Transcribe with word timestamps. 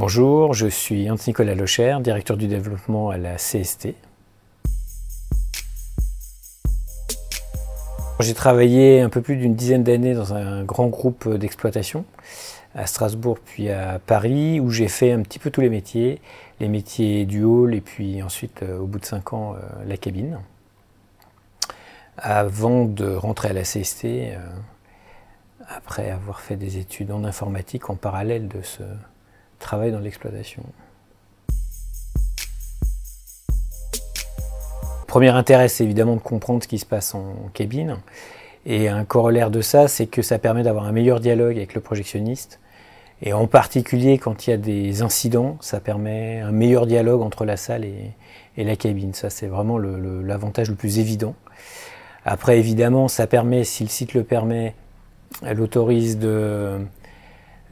Bonjour, 0.00 0.54
je 0.54 0.66
suis 0.66 1.10
Anthony-Nicolas 1.10 1.54
Locher, 1.54 1.98
directeur 2.00 2.38
du 2.38 2.46
développement 2.46 3.10
à 3.10 3.18
la 3.18 3.34
CST. 3.34 3.88
J'ai 8.20 8.32
travaillé 8.32 9.02
un 9.02 9.10
peu 9.10 9.20
plus 9.20 9.36
d'une 9.36 9.54
dizaine 9.54 9.84
d'années 9.84 10.14
dans 10.14 10.32
un 10.32 10.64
grand 10.64 10.86
groupe 10.86 11.28
d'exploitation 11.28 12.06
à 12.74 12.86
Strasbourg 12.86 13.36
puis 13.44 13.68
à 13.68 13.98
Paris 13.98 14.58
où 14.58 14.70
j'ai 14.70 14.88
fait 14.88 15.12
un 15.12 15.20
petit 15.20 15.38
peu 15.38 15.50
tous 15.50 15.60
les 15.60 15.68
métiers, 15.68 16.22
les 16.60 16.68
métiers 16.68 17.26
du 17.26 17.44
hall 17.44 17.74
et 17.74 17.82
puis 17.82 18.22
ensuite 18.22 18.62
euh, 18.62 18.78
au 18.78 18.86
bout 18.86 19.00
de 19.00 19.04
cinq 19.04 19.34
ans 19.34 19.54
euh, 19.54 19.58
la 19.86 19.98
cabine. 19.98 20.40
Avant 22.16 22.86
de 22.86 23.14
rentrer 23.14 23.50
à 23.50 23.52
la 23.52 23.64
CST, 23.64 24.04
euh, 24.06 24.38
après 25.68 26.10
avoir 26.10 26.40
fait 26.40 26.56
des 26.56 26.78
études 26.78 27.12
en 27.12 27.22
informatique 27.22 27.90
en 27.90 27.96
parallèle 27.96 28.48
de 28.48 28.62
ce 28.62 28.82
dans 29.78 30.00
l'exploitation. 30.00 30.62
Premier 35.06 35.30
intérêt, 35.30 35.68
c'est 35.68 35.84
évidemment 35.84 36.16
de 36.16 36.20
comprendre 36.20 36.62
ce 36.62 36.68
qui 36.68 36.78
se 36.78 36.86
passe 36.86 37.14
en 37.14 37.34
cabine. 37.52 37.98
Et 38.66 38.88
un 38.88 39.04
corollaire 39.04 39.50
de 39.50 39.60
ça, 39.60 39.88
c'est 39.88 40.06
que 40.06 40.22
ça 40.22 40.38
permet 40.38 40.62
d'avoir 40.62 40.84
un 40.84 40.92
meilleur 40.92 41.20
dialogue 41.20 41.56
avec 41.56 41.74
le 41.74 41.80
projectionniste. 41.80 42.60
Et 43.22 43.32
en 43.32 43.46
particulier, 43.46 44.18
quand 44.18 44.46
il 44.46 44.50
y 44.50 44.52
a 44.52 44.56
des 44.56 45.02
incidents, 45.02 45.56
ça 45.60 45.80
permet 45.80 46.40
un 46.40 46.52
meilleur 46.52 46.86
dialogue 46.86 47.22
entre 47.22 47.44
la 47.44 47.56
salle 47.56 47.84
et, 47.84 48.12
la 48.56 48.76
cabine. 48.76 49.14
Ça, 49.14 49.30
c'est 49.30 49.46
vraiment 49.46 49.78
l'avantage 49.78 50.68
le, 50.68 50.74
plus 50.74 50.98
évident. 50.98 51.34
Après, 52.26 52.58
évidemment, 52.58 53.08
ça 53.08 53.26
permet, 53.26 53.64
si 53.64 53.82
le 53.84 53.88
site 53.88 54.12
le 54.12 54.22
permet, 54.22 54.74
elle 55.44 55.60
autorise 55.62 56.18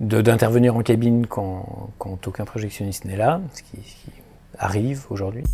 d'intervenir 0.00 0.76
en 0.76 0.82
cabine 0.82 1.26
quand, 1.26 1.90
aucun 1.98 2.44
projectionniste 2.44 3.04
n'est 3.04 3.16
là, 3.16 3.40
ce 3.54 3.62
qui 3.62 3.78
arrive 4.58 5.06
aujourd'hui. 5.10 5.44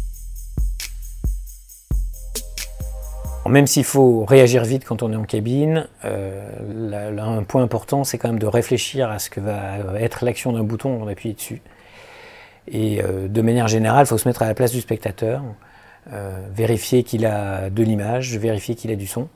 Même 3.47 3.67
s'il 3.67 3.85
faut 3.85 4.25
réagir 4.25 4.65
vite 4.65 4.87
quand 4.87 5.03
on 5.03 5.13
est 5.13 5.17
en 5.17 5.25
cabine, 5.25 5.87
euh, 6.05 7.19
un 7.19 7.43
point 7.43 7.63
important, 7.63 8.03
c'est 8.03 8.17
quand 8.17 8.29
même 8.29 8.39
de 8.39 8.47
réfléchir 8.47 9.11
à 9.11 9.19
ce 9.19 9.29
que 9.29 9.41
va 9.41 10.01
être 10.01 10.25
l'action 10.25 10.53
d'un 10.53 10.65
bouton 10.65 10.95
avant 10.95 11.05
d'appuyer 11.05 11.35
dessus. 11.35 11.61
Et 12.69 13.03
euh, 13.03 13.29
de 13.29 13.43
manière 13.43 13.69
générale, 13.69 14.07
il 14.07 14.09
faut 14.09 14.19
se 14.19 14.27
mettre 14.27 14.43
à 14.43 14.47
la 14.47 14.55
place 14.55 14.73
du 14.73 14.81
spectateur, 14.81 15.43
euh, 16.13 16.47
vérifier 16.55 17.03
qu'il 17.03 17.27
a 17.27 17.69
de 17.69 17.83
l'image, 17.83 18.37
vérifier 18.39 18.75
qu'il 18.75 18.91
a 18.91 18.97
du 18.97 19.07
son, 19.07 19.29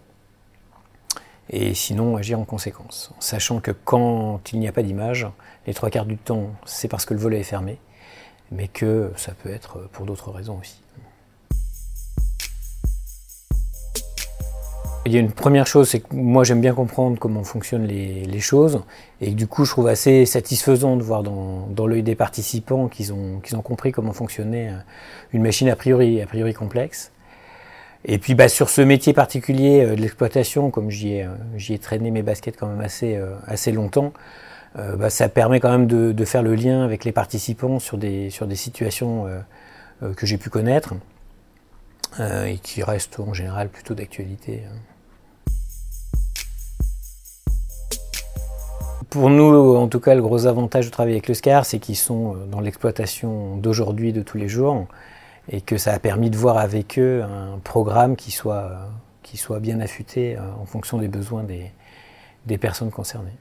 et 1.50 1.74
sinon 1.74 2.16
agir 2.16 2.38
en 2.38 2.44
conséquence. 2.44 3.12
Sachant 3.18 3.60
que 3.60 3.70
quand 3.70 4.40
il 4.52 4.60
n'y 4.60 4.68
a 4.68 4.72
pas 4.72 4.82
d'image, 4.82 5.26
les 5.66 5.74
trois 5.74 5.90
quarts 5.90 6.06
du 6.06 6.16
temps, 6.16 6.50
c'est 6.64 6.88
parce 6.88 7.04
que 7.04 7.14
le 7.14 7.20
volet 7.20 7.40
est 7.40 7.44
fermé, 7.44 7.78
mais 8.52 8.68
que 8.68 9.12
ça 9.16 9.32
peut 9.32 9.50
être 9.50 9.88
pour 9.92 10.06
d'autres 10.06 10.30
raisons 10.30 10.58
aussi. 10.60 10.82
Il 15.06 15.14
y 15.14 15.16
a 15.16 15.20
une 15.20 15.32
première 15.32 15.66
chose, 15.66 15.88
c'est 15.88 16.00
que 16.00 16.14
moi 16.14 16.44
j'aime 16.44 16.60
bien 16.60 16.74
comprendre 16.74 17.18
comment 17.18 17.42
fonctionnent 17.42 17.86
les, 17.86 18.40
choses 18.40 18.82
et 19.22 19.30
du 19.30 19.46
coup 19.46 19.64
je 19.64 19.70
trouve 19.70 19.88
assez 19.88 20.26
satisfaisant 20.26 20.96
de 20.96 21.02
voir 21.02 21.22
dans, 21.22 21.86
l'œil 21.86 22.02
des 22.02 22.14
participants 22.14 22.88
qu'ils 22.88 23.14
ont, 23.14 23.40
compris 23.64 23.90
comment 23.90 24.12
fonctionnait 24.12 24.68
euh, 24.68 24.76
une 25.32 25.42
machine 25.42 25.70
a 25.70 25.76
priori 25.76 26.52
complexe. 26.54 27.10
Et 28.04 28.18
puis 28.18 28.34
bah, 28.34 28.48
sur 28.48 28.70
ce 28.70 28.80
métier 28.80 29.12
particulier 29.12 29.84
euh, 29.84 29.96
de 29.96 30.00
l'exploitation, 30.00 30.70
comme 30.70 30.90
j'y 30.90 31.14
ai, 31.14 31.24
euh, 31.24 31.78
traîné 31.78 32.10
mes 32.10 32.22
baskets 32.22 32.56
quand 32.56 32.68
même 32.68 32.80
assez, 32.80 33.20
assez 33.46 33.72
longtemps, 33.72 34.12
bah, 34.76 35.10
ça 35.10 35.28
permet 35.28 35.58
quand 35.58 35.70
même 35.70 35.86
de, 35.88 36.24
faire 36.24 36.42
le 36.42 36.54
lien 36.54 36.84
avec 36.84 37.04
les 37.04 37.10
participants 37.10 37.80
sur 37.80 37.98
des, 37.98 38.30
sur 38.30 38.46
des 38.46 38.54
situations 38.54 39.26
que 40.14 40.24
j'ai 40.24 40.38
pu 40.38 40.50
connaître 40.50 40.94
et 42.20 42.58
qui 42.62 42.84
restent 42.84 43.18
en 43.18 43.34
général 43.34 43.70
plutôt 43.70 43.94
d'actualité. 43.94 44.62
Pour 49.10 49.30
nous, 49.30 49.74
en 49.74 49.88
tout 49.88 50.00
cas, 50.00 50.14
le 50.14 50.20
gros 50.20 50.46
avantage 50.46 50.86
de 50.86 50.90
travailler 50.90 51.16
avec 51.16 51.28
le 51.28 51.34
SCAR, 51.34 51.64
c'est 51.64 51.78
qu'ils 51.78 51.96
sont 51.96 52.34
euh, 52.34 52.46
dans 52.46 52.60
l'exploitation 52.60 53.56
d'aujourd'hui, 53.56 54.12
de 54.12 54.20
tous 54.20 54.36
les 54.36 54.48
jours, 54.48 54.86
et 55.48 55.60
que 55.60 55.78
ça 55.78 55.92
a 55.92 55.98
permis 55.98 56.30
de 56.30 56.36
voir 56.36 56.58
avec 56.58 56.98
eux 56.98 57.22
un 57.22 57.58
programme 57.58 58.16
qui 58.16 58.30
soit, 58.30 58.72
soit 59.36 59.60
bien 59.60 59.80
affûté 59.80 60.36
euh, 60.36 60.40
en 60.60 60.66
fonction 60.66 60.98
des 60.98 61.08
besoins 61.08 61.44
des 61.44 62.58
personnes 62.58 62.90
concernées. 62.90 63.36